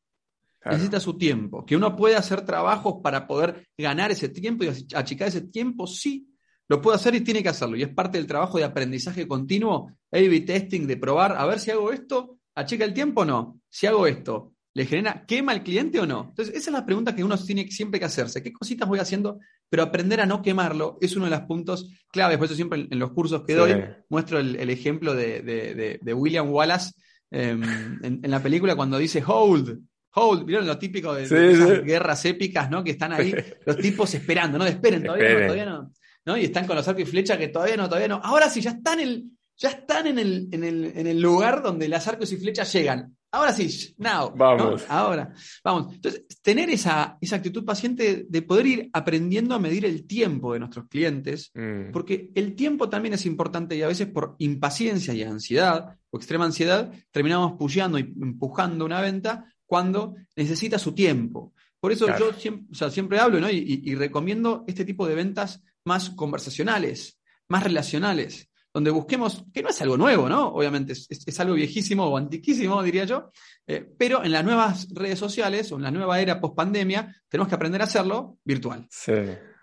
[0.65, 1.65] Necesita su tiempo.
[1.65, 6.27] Que uno puede hacer trabajos para poder ganar ese tiempo y achicar ese tiempo, sí.
[6.67, 7.77] Lo puede hacer y tiene que hacerlo.
[7.77, 11.71] Y es parte del trabajo de aprendizaje continuo, A-B testing, de probar, a ver si
[11.71, 13.61] hago esto, ¿Achica el tiempo o no?
[13.69, 16.27] Si hago esto, ¿le genera, quema al cliente o no?
[16.29, 18.43] Entonces, esa es la pregunta que uno tiene siempre que hacerse.
[18.43, 19.39] ¿Qué cositas voy haciendo?
[19.69, 22.37] Pero aprender a no quemarlo es uno de los puntos claves.
[22.37, 26.91] Por eso siempre en, los cursos que doy muestro el, ejemplo de, William Wallace
[27.31, 27.63] em,
[28.03, 29.79] en, la película cuando dice hold,
[30.15, 32.83] hold, ¿vieron lo típico de, esas guerras épicas, ¿no?
[32.83, 33.33] Que están ahí
[33.65, 34.65] los tipos esperando, ¿no?
[34.65, 35.93] Esperen, todavía no, todavía no.
[36.25, 36.37] ¿no?
[36.37, 38.19] Y están con los arcos y flechas que todavía no, todavía no.
[38.21, 39.25] Ahora sí, ya están en el,
[39.59, 43.15] ya están en el, en el, en el lugar donde las arcos y flechas llegan.
[43.31, 44.33] Ahora sí, now.
[44.35, 44.85] Vamos.
[44.89, 45.93] Ahora, vamos.
[45.93, 50.59] Entonces, tener esa, esa, actitud paciente de poder ir aprendiendo a medir el tiempo de
[50.59, 51.91] nuestros clientes, mm.
[51.91, 56.45] porque el tiempo también es importante y a veces por impaciencia y ansiedad o extrema
[56.45, 61.53] ansiedad, terminamos pusheando y empujando una venta cuando necesita su tiempo.
[61.79, 67.63] Por eso yo siempre, siempre hablo y recomiendo este tipo de ventas más conversacionales, más
[67.63, 68.48] relacionales
[68.79, 70.47] donde busquemos, que no es algo nuevo, ¿no?
[70.47, 73.29] Obviamente es, algo viejísimo o antiquísimo, diría yo,
[73.67, 77.55] eh, pero en las nuevas redes sociales o en la nueva era post-pandemia tenemos que
[77.55, 78.87] aprender a hacerlo virtual.
[78.89, 79.11] Sí.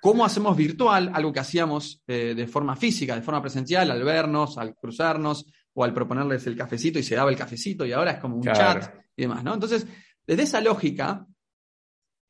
[0.03, 4.59] ¿Cómo hacemos virtual algo que hacíamos eh, de forma física, de forma presencial, al vernos,
[4.59, 8.19] al cruzarnos o al proponerles el cafecito y se daba el cafecito y ahora es
[8.19, 9.55] como un chat y demás, ¿no?
[9.55, 9.87] Entonces,
[10.27, 11.27] desde esa lógica,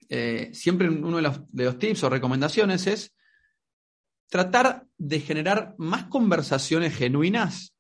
[0.09, 3.13] eh, siempre uno de los, de los tips o recomendaciones es
[4.29, 7.75] tratar de generar más conversaciones genuinas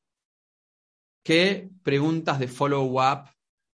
[1.24, 3.30] que preguntas de follow-up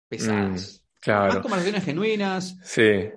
[0.08, 0.82] pesadas.
[0.82, 1.34] Mm, claro.
[1.34, 2.58] Más conversaciones genuinas.
[2.64, 3.12] Sí.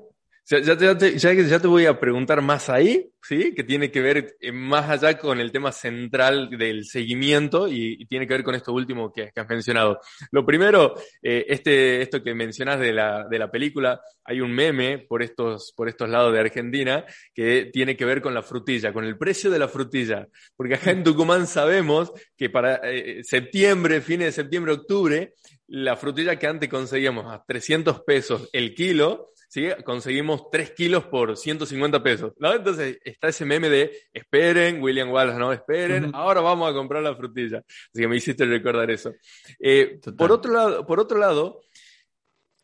[0.46, 3.54] Ya, ya, te, ya, te voy a preguntar más ahí, ¿sí?
[3.54, 8.26] Que tiene que ver eh, más allá con el tema central del seguimiento y, tiene
[8.26, 10.00] que ver con esto último que, has mencionado.
[10.32, 14.98] Lo primero, eh, este, esto que mencionas de la, de la película, hay un meme
[14.98, 19.06] por estos, por estos lados de Argentina que tiene que ver con la frutilla, con
[19.06, 20.28] el precio de la frutilla.
[20.56, 25.32] Porque acá en Tucumán sabemos que para eh, septiembre, fines de septiembre, octubre,
[25.68, 29.68] la frutilla que antes conseguíamos a 300 pesos el kilo, ¿sí?
[29.84, 32.32] conseguimos 3 kilos por 150 pesos.
[32.38, 32.54] ¿no?
[32.54, 37.14] Entonces está ese meme de esperen, William Wallace, no esperen, ahora vamos a comprar la
[37.14, 37.58] frutilla.
[37.58, 39.12] Así que me hiciste recordar eso.
[39.58, 41.62] Eh, por, otro lado, por otro lado,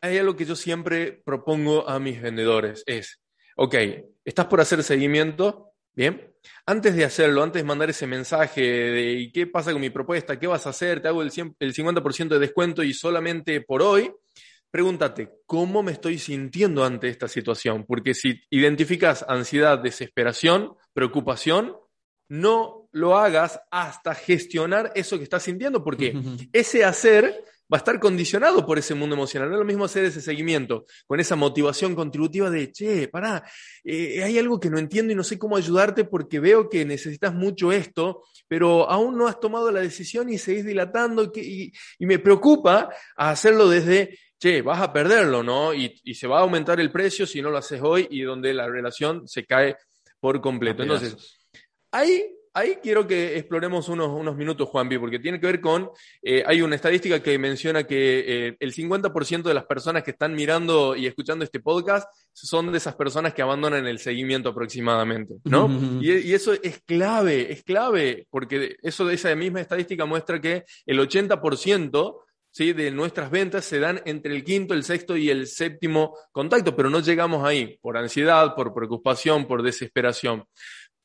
[0.01, 3.21] hay algo que yo siempre propongo a mis vendedores, es,
[3.55, 3.75] ok,
[4.25, 6.33] estás por hacer seguimiento, Bien,
[6.65, 10.39] antes de hacerlo, antes de mandar ese mensaje de ¿y qué pasa con mi propuesta?
[10.39, 11.01] ¿Qué vas a hacer?
[11.01, 14.09] Te hago el, 50% de descuento y solamente por hoy,
[14.71, 17.85] pregúntate, ¿cómo me estoy sintiendo ante esta situación?
[17.85, 21.75] Porque si identificas ansiedad, desesperación, preocupación,
[22.29, 26.17] no lo hagas hasta gestionar eso que estás sintiendo, porque
[26.53, 29.49] ese hacer va a estar condicionado por ese mundo emocional.
[29.49, 33.43] No es lo mismo hacer ese seguimiento con esa motivación contributiva de, che, pará,
[33.83, 37.33] eh, hay algo que no entiendo y no sé cómo ayudarte porque veo que necesitas
[37.33, 42.89] mucho esto, pero aún no has tomado la decisión y seguís dilatando y, me preocupa
[43.15, 45.73] hacerlo desde, che, vas a perderlo, ¿no?
[45.73, 48.67] Y, se va a aumentar el precio si no lo haces hoy y donde la
[48.67, 49.77] relación se cae
[50.19, 50.81] por completo.
[50.81, 51.39] Entonces,
[51.91, 52.23] hay
[52.53, 55.89] ahí quiero que exploremos unos, unos minutos, Juanpi, porque tiene que ver con,
[56.21, 60.33] eh, hay una estadística que menciona que eh, el 50% de las personas que están
[60.33, 65.69] mirando y escuchando este podcast son de esas personas que abandonan el seguimiento aproximadamente, ¿no?
[66.01, 70.99] y, y, eso es clave, es clave, porque eso esa misma estadística muestra que el
[70.99, 72.15] 80%
[72.51, 72.73] ¿sí?
[72.73, 76.89] de nuestras ventas se dan entre el quinto, el sexto y el séptimo contacto, pero
[76.89, 80.45] no llegamos ahí por ansiedad, por preocupación, por desesperación.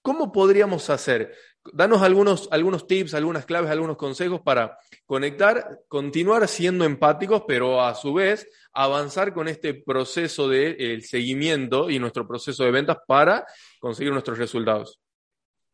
[0.02, 1.34] ¿Cómo podríamos hacer?
[1.72, 7.92] Danos algunos, algunos tips, algunas claves, algunos consejos para conectar, continuar siendo empáticos, pero a
[7.96, 13.44] su vez avanzar con este proceso de seguimiento y nuestro proceso de ventas para
[13.80, 15.00] conseguir nuestros resultados.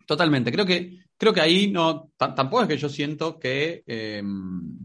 [0.07, 0.51] Totalmente.
[0.51, 4.79] Creo que, creo que ahí no, tampoco es que yo siento que, em,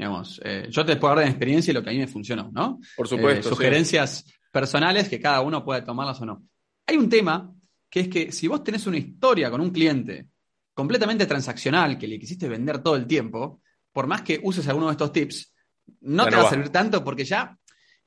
[0.00, 2.50] digamos, eh, yo te puedo hablar de experiencia y lo que a mí me funcionó,
[2.50, 2.80] ¿no?
[2.96, 3.48] Por supuesto.
[3.48, 6.42] Eh, sugerencias personales que cada uno puede tomarlas o no.
[6.86, 7.52] Hay un tema
[7.90, 10.28] que es que si vos tenés una historia con un cliente
[10.72, 13.60] completamente transaccional que le quisiste vender todo el tiempo,
[13.92, 15.52] por más que uses alguno de estos tips,
[16.00, 17.54] no te va, a servir tanto porque ya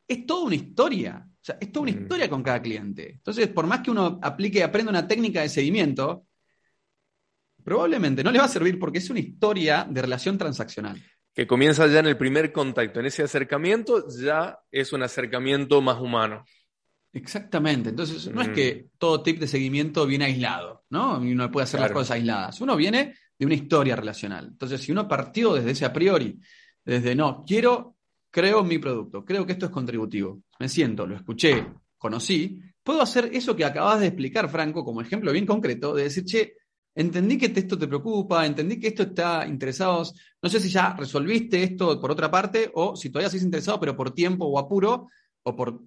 [0.08, 1.24] es toda una historia.
[1.24, 2.02] O sea, es toda una mm.
[2.02, 3.12] historia con cada cliente.
[3.12, 6.26] Entonces, por más que uno aplique y aprenda una técnica de seguimiento,
[7.64, 11.00] probablemente no le va a servir porque es una historia de relación transaccional.
[11.34, 13.00] Que comienza ya en el primer contacto.
[13.00, 16.46] En ese acercamiento ya es un acercamiento más humano.
[17.12, 17.90] Exactamente.
[17.90, 18.54] Entonces, no es mm.
[18.54, 21.24] que todo tip de seguimiento viene aislado, ¿no?
[21.24, 22.60] Y uno puede hacer las cosas aisladas.
[22.62, 24.48] Uno viene de una historia relacional.
[24.48, 26.40] Entonces, si uno partió desde ese a priori,
[26.84, 27.98] desde no, quiero,
[28.32, 31.66] creo mi producto, creo que esto es contributivo, me siento, lo escuché,
[31.98, 36.26] conocí, puedo hacer eso que acabas de explicar, Franco, como ejemplo bien concreto, de decir,
[36.26, 36.54] che,
[36.96, 40.04] entendí que esto te preocupa, entendí que esto está interesado,
[40.42, 43.96] no sé si ya resolviste esto por otra parte o si todavía estás interesado, pero
[43.96, 45.10] por tiempo o apuro,
[45.44, 45.82] o por,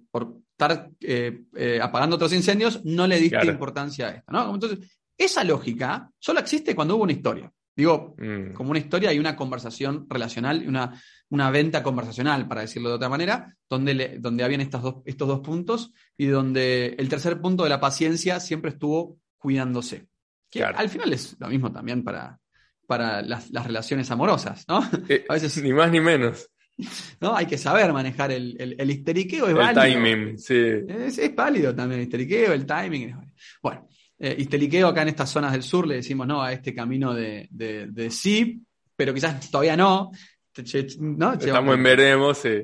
[0.51, 4.31] estar eh, eh, apagando otros incendios, no le diste importancia a esto.
[4.31, 4.53] ¿no?
[4.53, 4.79] Entonces,
[5.17, 7.51] esa lógica solo existe cuando hubo una historia.
[7.75, 8.53] Digo, mm.
[8.53, 13.09] como una historia y una conversación relacional, una, una venta conversacional, para decirlo de otra
[13.09, 17.69] manera, donde, donde habían estas dos, estos dos puntos y donde el tercer punto de
[17.69, 20.07] la paciencia siempre estuvo cuidándose.
[20.49, 22.39] Que al final es lo mismo también para,
[22.85, 24.81] para las, relaciones amorosas, ¿no?
[25.09, 26.49] Eh, a veces ni más ni menos.
[27.21, 27.35] ¿no?
[27.35, 30.55] Hay que saber manejar el, el, histeriqueo, es el timing, sí.
[30.87, 33.15] Es, es, válido también el histeriqueo, el timing.
[33.61, 33.87] Bueno,
[34.19, 37.47] eh, histeriqueo acá en estas zonas del sur le decimos no a este camino de,
[37.51, 38.61] de, sí,
[38.95, 40.11] pero quizás todavía no.
[40.99, 41.33] ¿no?
[41.33, 42.61] Estamos en veremos, sí.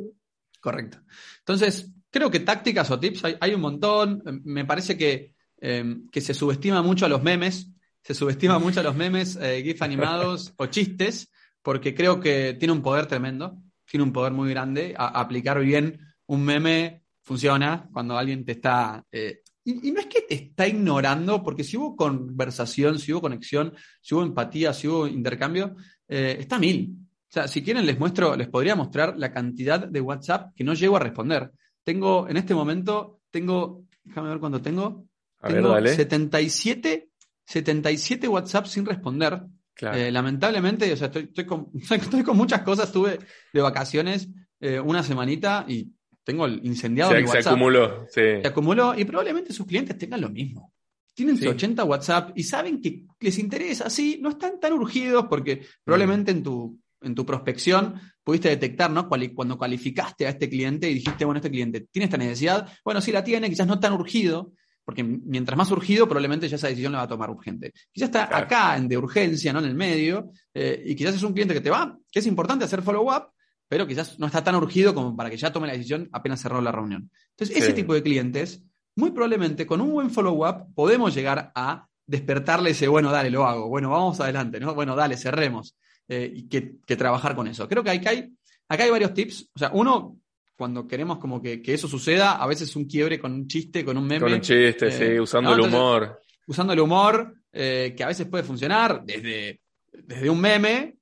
[0.59, 0.99] Correcto.
[1.39, 4.23] Entonces, creo que tácticas o tips hay, un montón.
[4.45, 7.69] Me parece que, que, se subestima mucho a los memes,
[8.03, 12.73] se subestima mucho a los memes, eh, GIF animados o chistes, porque creo que tiene
[12.73, 13.57] un poder tremendo
[13.93, 14.95] tiene un poder muy grande.
[14.97, 19.05] aplicar bien un meme funciona cuando alguien te está...
[19.11, 23.75] Eh, y, no es que te está ignorando, porque si hubo conversación, si hubo conexión,
[24.01, 25.75] si hubo empatía, si hubo intercambio,
[26.07, 26.95] eh, está mil.
[26.97, 30.73] O sea, si quieren les muestro, les podría mostrar la cantidad de WhatsApp que no
[30.73, 31.51] llego a responder.
[31.83, 35.05] Tengo, en este momento, tengo, déjame ver cuánto tengo.
[35.39, 37.09] tengo 77,
[37.45, 39.41] 77 WhatsApp sin responder.
[39.81, 42.87] Eh, lamentablemente, o sea, estoy, estoy, con, estoy, con, muchas cosas.
[42.87, 43.19] Estuve
[43.51, 44.29] de vacaciones
[44.59, 45.91] eh, una semanita y
[46.23, 47.41] tengo incendiado mi WhatsApp.
[47.41, 48.21] Se acumuló, sí.
[48.41, 50.73] Se acumuló y probablemente sus clientes tengan lo mismo.
[51.15, 56.33] Tienen 80 WhatsApp y saben que les interesa, sí, no están tan urgidos porque probablemente
[56.33, 56.37] mm.
[56.37, 59.07] en tu, en tu prospección pudiste detectar, ¿no?
[59.07, 63.11] cuando cualificaste a este cliente y dijiste, bueno, este cliente tiene esta necesidad, bueno, sí
[63.11, 64.53] la tiene, quizás no tan urgido,
[64.85, 67.73] porque mientras más urgido, probablemente ya esa decisión la va a tomar urgente.
[67.91, 69.59] Quizás está acá en de urgencia, ¿no?
[69.59, 72.65] En el medio, eh, y quizás es un cliente que te va, que es importante
[72.65, 73.31] hacer follow-up,
[73.67, 76.61] pero quizás no está tan urgido como para que ya tome la decisión apenas cerró
[76.61, 77.09] la reunión.
[77.31, 78.61] Entonces, ese tipo de clientes,
[78.95, 83.67] muy probablemente con un buen follow-up podemos llegar a despertarle ese, bueno, dale, lo hago,
[83.69, 84.75] bueno, vamos adelante, ¿no?
[84.75, 87.67] Bueno, dale, cerremos, eh, y que, trabajar con eso.
[87.67, 88.31] Creo que acá hay,
[88.67, 90.17] acá hay varios tips, o sea, uno,
[90.55, 94.05] cuando queremos como que, eso suceda, a veces un quiebre con un chiste, con un
[94.05, 94.21] meme.
[94.21, 96.21] Con un chiste, sí, eh, usando el humor.
[96.47, 99.61] Usando el humor, eh, que a veces puede funcionar desde,
[99.91, 100.97] desde un meme,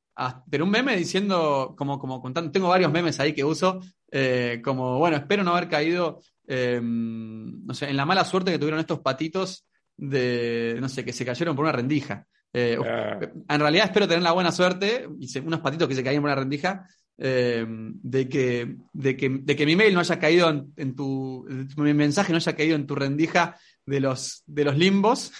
[0.49, 3.79] pero un meme diciendo, como, como contando, tengo varios memes ahí que uso,
[4.63, 8.99] como, bueno, espero no haber caído, no sé, en la mala suerte que tuvieron estos
[8.99, 9.65] patitos
[9.97, 12.27] de, no sé, que se cayeron por una rendija.
[12.53, 13.19] Eh, ah.
[13.47, 16.39] En realidad espero tener la buena suerte, y unos patitos que se caían por una
[16.39, 16.85] rendija,
[17.17, 21.45] eh, de, que, de, que, de, que, mi mail no haya caído en, tu,
[21.77, 25.31] mi mensaje no haya caído en tu rendija de los, de los limbos,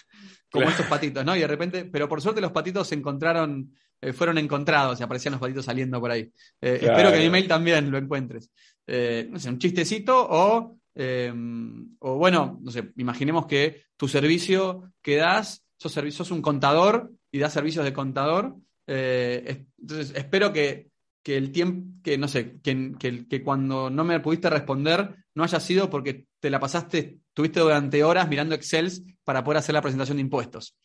[0.51, 1.35] como estos patitos, ¿no?
[1.35, 5.31] Y de repente, pero por suerte los patitos se encontraron, eh, fueron encontrados y aparecían
[5.31, 6.29] los patitos saliendo por ahí.
[6.59, 8.51] Espero que mi mail también lo encuentres.
[8.85, 15.15] no sé, un chistecito o Em, o bueno, no sé, imaginemos que tu servicio que
[15.15, 18.55] das, sos, sos un contador y das servicios de contador.
[18.87, 20.90] Eh, entonces, espero que,
[21.25, 22.93] el tiempo, que no sé, que,
[23.29, 28.03] que, cuando no me pudiste responder no haya sido porque te la pasaste, tuviste durante
[28.03, 28.91] horas mirando Excel
[29.23, 30.77] para poder hacer la presentación de impuestos.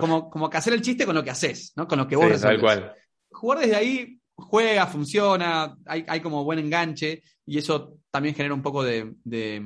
[0.00, 1.86] Como, como, que hacer el chiste con lo que haces, ¿no?
[1.86, 2.48] Con lo que vos sí,
[3.30, 8.62] Jugar desde ahí juega, funciona, hay, hay, como buen enganche y eso también genera un
[8.62, 9.60] poco de, de,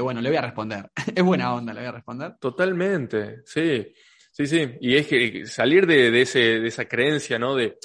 [0.00, 0.90] bueno, le voy a responder.
[1.14, 2.36] es buena onda, le voy a responder.
[2.40, 3.92] Totalmente, sí,
[4.30, 4.70] sí, sí.
[4.80, 7.54] Y es que salir de, de, ese, de esa creencia, ¿no?
[7.54, 7.76] De,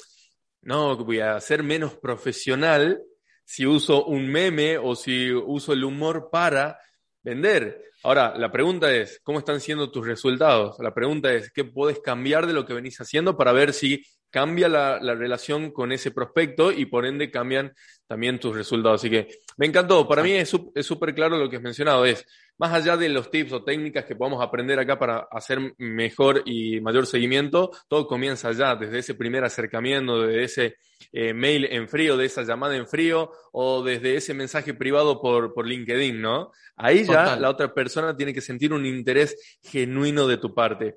[0.64, 3.02] no, voy a ser menos profesional
[3.44, 6.78] si uso un meme o si uso el humor para
[7.22, 7.82] vender.
[8.02, 10.76] Ahora, la pregunta es, ¿cómo están siendo tus resultados?
[10.78, 14.02] La pregunta es, ¿qué puedes cambiar de lo que venís haciendo para ver si
[14.34, 17.72] cambia la, relación con ese prospecto y por ende cambian
[18.08, 19.00] también tus resultados.
[19.00, 20.08] Así que me encantó.
[20.08, 22.04] Para mí es súper claro lo que has mencionado.
[22.04, 22.26] Es,
[22.58, 26.80] más allá de los tips o técnicas que podamos aprender acá para hacer mejor y
[26.80, 30.76] mayor seguimiento, todo comienza ya, desde ese primer acercamiento, desde ese
[31.12, 35.52] eh, mail en frío, de esa llamada en frío o desde ese mensaje privado por,
[35.52, 36.52] por LinkedIn, ¿no?
[36.76, 40.96] Ahí ya la otra persona tiene que sentir un interés genuino de tu parte.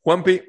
[0.00, 0.40] Juanpi,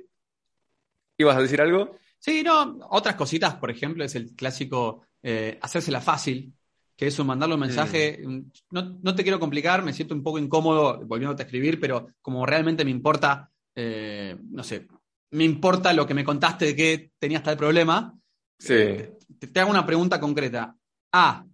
[1.17, 1.95] ¿ibas a decir algo?
[2.17, 6.53] Sí, no, otras cositas, por ejemplo, es el clásico eh, hacérsela fácil,
[6.99, 8.21] que eso, mandarle un mensaje.
[8.21, 12.45] Mm, no, te quiero complicar, me siento un poco incómodo volviéndote a escribir, pero como
[12.45, 14.85] realmente me importa, eh, no sé,
[15.31, 18.13] me importa lo que me contaste de que tenías tal problema.
[18.57, 18.73] Sí.
[18.73, 19.17] Eh,
[19.53, 20.75] te, hago una pregunta concreta.
[21.13, 21.45] A.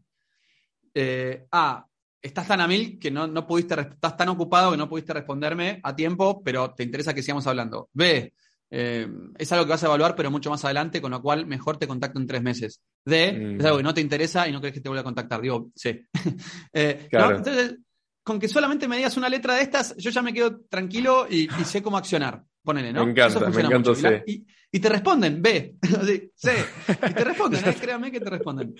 [1.51, 1.87] a.
[2.19, 5.79] Estás tan a mil que no, no pudiste, estás tan ocupado que no pudiste responderme
[5.83, 7.89] a tiempo, pero te interesa que sigamos hablando.
[7.93, 8.33] B
[8.71, 11.77] eh, es algo que vas a evaluar, pero mucho más adelante, con lo cual mejor
[11.77, 12.81] te contacto en tres meses.
[13.05, 13.65] D, es mm.
[13.65, 15.41] algo que no te interesa y no crees que te vuelva a contactar.
[15.41, 15.99] Digo, sí.
[16.73, 17.77] Eh, Entonces,
[18.23, 21.47] con que solamente me digas una letra de estas, yo ya me quedo tranquilo y,
[21.63, 22.43] sé cómo accionar.
[22.63, 23.05] Ponele, ¿no?
[23.05, 23.91] Me encanta, me encanta,
[24.25, 25.75] y, te responden, B.
[26.35, 27.75] sí, y te responden, ¿eh?
[27.79, 28.75] créame que te responden.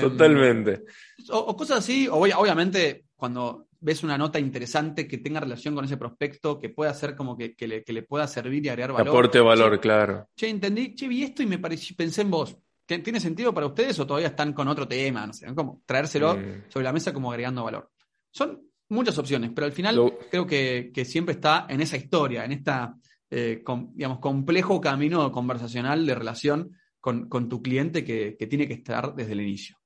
[0.00, 0.82] Totalmente.
[1.30, 5.96] O, cosas así, o obviamente, cuando ves una nota interesante que tenga relación con ese
[5.96, 9.08] prospecto, que pueda ser como que, le, pueda servir y agregar valor.
[9.08, 10.28] Aporte valor, claro.
[10.36, 12.56] Che, entendí, che, vi esto y me pareció, pensé en vos.
[12.98, 15.26] ¿Tiene sentido para ustedes o todavía están con otro tema?
[15.26, 16.64] No sé, como traérselo mm.
[16.68, 17.90] sobre la mesa como agregando valor.
[18.30, 22.94] Son muchas opciones, pero al final creo que, siempre está en esa historia, en esta,
[23.30, 23.62] eh,
[23.94, 29.40] digamos, complejo camino conversacional de relación con, tu cliente que tiene que estar desde el
[29.40, 29.80] inicio.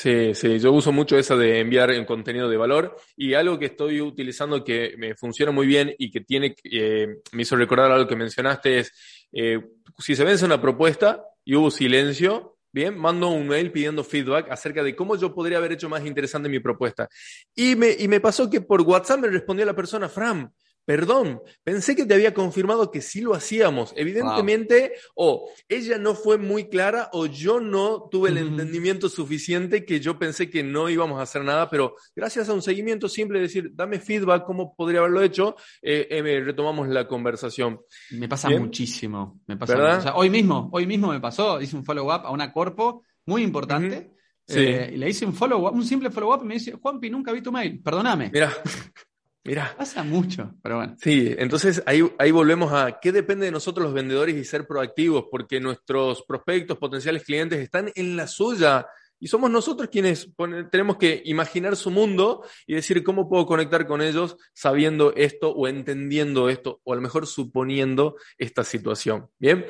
[0.00, 3.64] Sí, sí, yo uso mucho esa de enviar en contenido de valor y algo que
[3.64, 8.06] estoy utilizando que me funciona muy bien y que tiene, eh, me hizo recordar algo
[8.06, 8.92] que mencionaste es,
[9.32, 9.60] eh,
[9.98, 14.82] si se vence una propuesta y hubo silencio, bien, mando un mail pidiendo feedback acerca
[14.82, 17.08] de cómo yo podría haber hecho más interesante mi propuesta.
[17.54, 20.52] Y me, y me pasó que por WhatsApp me respondió la persona, Fran,
[20.88, 23.92] Perdón, pensé que te había confirmado que sí lo hacíamos.
[23.94, 30.00] Evidentemente, o ella no fue muy clara o yo no tuve el entendimiento suficiente que
[30.00, 33.70] yo pensé que no íbamos a hacer nada, pero gracias a un seguimiento simple, decir,
[33.74, 37.80] dame feedback, cómo podría haberlo hecho, eh, eh, retomamos la conversación.
[38.12, 39.42] Me pasa muchísimo.
[39.46, 43.42] Me pasa hoy mismo, hoy mismo me pasó, hice un follow-up a una corpo muy
[43.42, 44.14] importante.
[44.48, 47.42] Eh, y le hice un follow-up, un simple follow-up y me dice, Juanpi, nunca vi
[47.42, 48.30] tu mail, perdóname.
[48.32, 48.50] Mira.
[49.44, 49.74] Mira.
[49.76, 50.96] Pasa mucho, pero bueno.
[51.00, 55.26] Sí, entonces ahí, ahí volvemos a qué depende de nosotros los vendedores y ser proactivos,
[55.30, 58.86] porque nuestros prospectos, potenciales clientes están en la suya
[59.20, 60.30] y somos nosotros quienes
[60.70, 65.66] tenemos que imaginar su mundo y decir cómo puedo conectar con ellos sabiendo esto o
[65.66, 69.28] entendiendo esto o a lo mejor suponiendo esta situación.
[69.38, 69.66] Bien.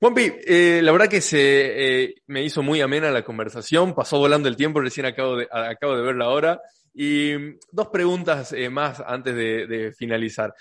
[0.00, 4.48] Juanpi, eh, la verdad que se eh, me hizo muy amena la conversación, pasó volando
[4.48, 6.62] el tiempo, recién acabo de, acabo de ver la hora.
[6.94, 7.32] Y
[7.70, 10.54] dos preguntas eh, más antes de, finalizar.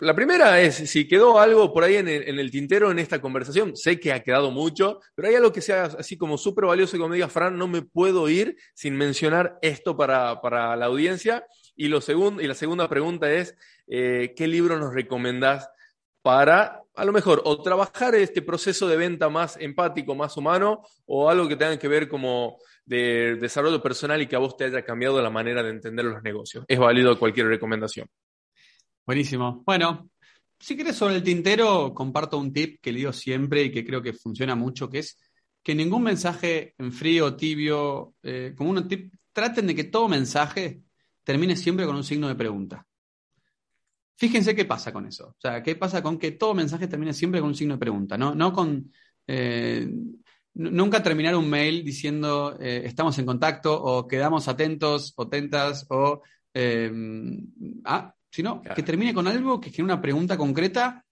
[0.00, 3.74] La primera es si quedó algo por ahí en el, tintero en esta conversación.
[3.74, 7.00] Sé que ha quedado mucho, pero hay algo que sea así como súper valioso y
[7.00, 11.46] como diga, Fran, no me puedo ir sin mencionar esto para, para la audiencia.
[11.74, 13.56] Y, lo segundo, y la segunda pregunta es,
[13.88, 15.70] eh, ¿qué libro nos recomendás
[16.22, 21.30] para, a lo mejor, o trabajar este proceso de venta más empático, más humano, o
[21.30, 24.84] algo que tenga que ver como de desarrollo personal y que a vos te haya
[24.84, 26.64] cambiado la manera de entender los negocios.
[26.66, 28.08] Es válido cualquier recomendación.
[29.06, 29.62] Buenísimo.
[29.64, 30.10] Bueno,
[30.58, 34.02] si quieres sobre el tintero, comparto un tip que le digo siempre y que creo
[34.02, 35.18] que funciona mucho, que es
[35.62, 40.82] que ningún mensaje en frío, tibio, eh, como un tip, traten de que todo mensaje
[41.22, 42.87] termine siempre con un signo de pregunta.
[44.18, 45.28] Fíjense qué pasa con eso.
[45.28, 48.18] O sea, qué pasa con que todo mensaje termine siempre con un signo de pregunta,
[48.18, 48.92] no, no con...
[49.26, 49.88] Eh,
[50.54, 56.22] nunca terminar un mail diciendo eh, estamos en contacto o quedamos atentos o tentas o...
[56.52, 56.90] Eh,
[57.84, 61.04] ah, sino que termine con algo que genere una pregunta concreta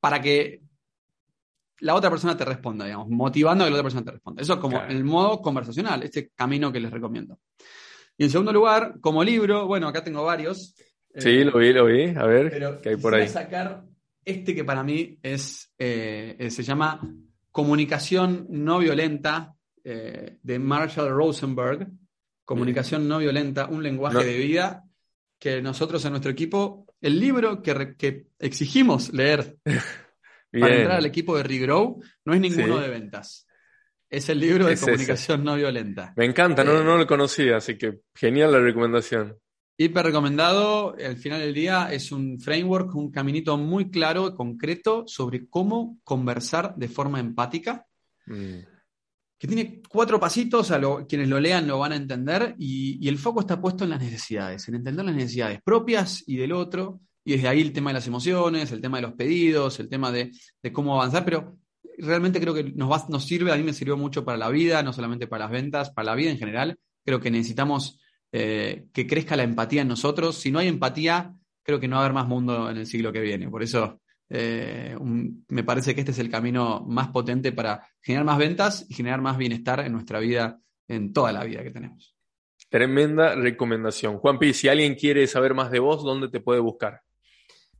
[0.00, 0.62] para que
[1.80, 4.42] la otra persona te responda, digamos, motivando a que la otra persona te responda.
[4.42, 7.38] Eso es como el modo conversacional, este camino que les recomiendo.
[8.16, 10.74] Y en segundo lugar, como libro, bueno, acá tengo varios.
[11.16, 12.08] Sí, eh, lo vi, lo vi.
[12.16, 13.22] A ver, ¿qué hay por ahí?
[13.22, 13.84] Voy a sacar
[14.24, 17.00] este que para mí es, se llama
[17.50, 19.54] Comunicación no violenta
[19.84, 21.86] eh, de Marshall Rosenberg.
[22.44, 24.84] Comunicación no violenta, un lenguaje de vida
[25.38, 29.56] que nosotros en nuestro equipo, el libro que, exigimos leer
[30.52, 33.46] para entrar al equipo de Regrow no es ninguno de ventas.
[34.10, 36.12] Es el libro de comunicación no violenta.
[36.16, 39.38] Me encanta, no, eh, no lo conocía, así que genial la recomendación.
[39.76, 45.02] Hiper recomendado, al final del día es un framework, un caminito muy claro y concreto
[45.08, 47.84] sobre cómo conversar de forma empática,
[48.26, 48.58] mm.
[49.36, 53.40] que tiene cuatro pasitos, a quienes lo lean lo van a entender, y, el foco
[53.40, 57.48] está puesto en las necesidades, en entender las necesidades propias y del otro, y desde
[57.48, 60.30] ahí el tema de las emociones, el tema de los pedidos, el tema de,
[60.72, 61.58] cómo avanzar, pero
[61.98, 64.92] realmente creo que nos, nos sirve, a mí me sirvió mucho para la vida, no
[64.92, 67.98] solamente para las ventas, para la vida en general, creo que necesitamos
[68.36, 70.36] eh, que crezca la empatía en nosotros.
[70.36, 73.12] Si no hay empatía, creo que no va a haber más mundo en el siglo
[73.12, 73.48] que viene.
[73.48, 74.96] Por eso eh,
[75.46, 79.22] me parece que este es el camino más potente para generar más ventas y generar
[79.22, 80.58] más bienestar en nuestra vida,
[80.88, 82.16] en toda la vida que tenemos.
[82.68, 84.18] Tremenda recomendación.
[84.18, 87.02] Juanpi, si alguien quiere saber más de vos, ¿dónde te puede buscar?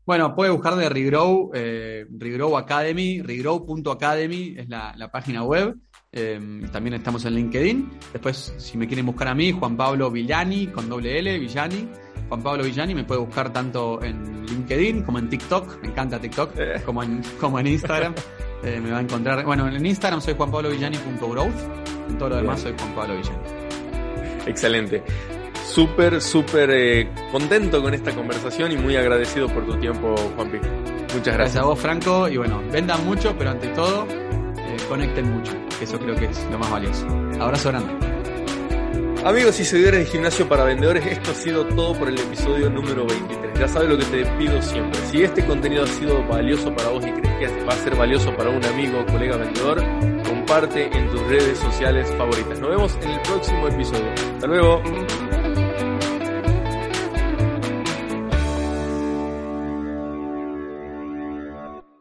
[0.06, 5.74] Bueno, puede buscar de Regrow, eh, Regrow Academy, regrow.academy es la página web.
[6.16, 7.90] Em, también estamos en LinkedIn.
[8.12, 11.88] Después, si me quieren buscar a mí, Juan Pablo Villani, con doble L, Villani.
[12.28, 15.82] Juan Pablo Villani me puede buscar tanto en LinkedIn como en TikTok.
[15.82, 16.82] Me encanta TikTok, eh.
[16.86, 18.14] como, en, como en Instagram.
[18.64, 19.44] Eh, me va a encontrar.
[19.44, 22.08] Bueno, en Instagram soy juanpablovillani.growth.
[22.08, 23.42] En todo lo demás soy Juan Pablo Villani.
[24.46, 25.02] Excelente.
[25.66, 30.56] Súper, súper eh, contento con esta conversación y muy agradecido por tu tiempo, Juanpi.
[30.56, 31.36] Muchas gracias.
[31.36, 32.26] Gracias a vos, Franco.
[32.26, 34.06] Y bueno, vendan mucho, pero ante todo,
[34.88, 37.06] conecten mucho eso creo que es lo más valioso.
[37.40, 38.14] Abrazo grande.
[39.24, 43.06] Amigos y seguidores de Gimnasio para Vendedores, esto ha sido todo por el episodio número
[43.06, 43.58] 23.
[43.58, 45.00] Ya sabes lo que te pido siempre.
[45.10, 48.36] Si este contenido ha sido valioso para vos y crees que va a ser valioso
[48.36, 49.82] para un amigo o colega vendedor,
[50.28, 52.60] comparte en tus redes sociales favoritas.
[52.60, 54.12] Nos vemos en el próximo episodio.
[54.34, 54.82] Hasta luego.